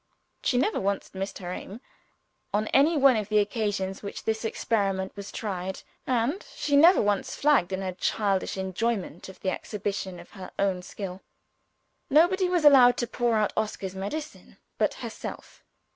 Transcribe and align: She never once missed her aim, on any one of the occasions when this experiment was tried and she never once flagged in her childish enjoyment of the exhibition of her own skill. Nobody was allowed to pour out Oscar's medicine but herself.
She 0.41 0.57
never 0.57 0.79
once 0.79 1.13
missed 1.13 1.37
her 1.37 1.53
aim, 1.53 1.79
on 2.55 2.65
any 2.69 2.97
one 2.97 3.15
of 3.15 3.29
the 3.29 3.37
occasions 3.37 4.01
when 4.01 4.11
this 4.25 4.43
experiment 4.43 5.15
was 5.15 5.31
tried 5.31 5.83
and 6.07 6.43
she 6.55 6.75
never 6.75 6.99
once 6.99 7.35
flagged 7.35 7.71
in 7.71 7.83
her 7.83 7.91
childish 7.91 8.57
enjoyment 8.57 9.29
of 9.29 9.39
the 9.41 9.51
exhibition 9.51 10.19
of 10.19 10.31
her 10.31 10.49
own 10.57 10.81
skill. 10.81 11.21
Nobody 12.09 12.49
was 12.49 12.65
allowed 12.65 12.97
to 12.97 13.05
pour 13.05 13.35
out 13.35 13.53
Oscar's 13.55 13.93
medicine 13.93 14.57
but 14.79 14.95
herself. 15.05 15.63